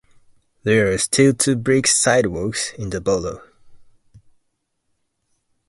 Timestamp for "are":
0.91-0.97